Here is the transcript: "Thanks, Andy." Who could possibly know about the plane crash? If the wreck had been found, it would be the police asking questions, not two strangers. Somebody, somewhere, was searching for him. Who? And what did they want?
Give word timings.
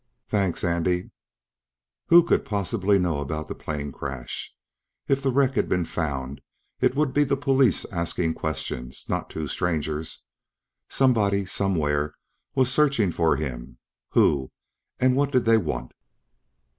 "Thanks, 0.29 0.63
Andy." 0.63 1.11
Who 2.07 2.23
could 2.23 2.43
possibly 2.43 2.97
know 2.97 3.19
about 3.19 3.47
the 3.47 3.53
plane 3.53 3.91
crash? 3.91 4.51
If 5.07 5.21
the 5.21 5.31
wreck 5.31 5.53
had 5.53 5.69
been 5.69 5.85
found, 5.85 6.41
it 6.79 6.95
would 6.95 7.13
be 7.13 7.23
the 7.23 7.37
police 7.37 7.85
asking 7.91 8.33
questions, 8.33 9.05
not 9.07 9.29
two 9.29 9.47
strangers. 9.47 10.23
Somebody, 10.89 11.45
somewhere, 11.45 12.15
was 12.55 12.71
searching 12.71 13.11
for 13.11 13.35
him. 13.35 13.77
Who? 14.13 14.51
And 14.99 15.15
what 15.15 15.31
did 15.31 15.45
they 15.45 15.57
want? 15.59 15.91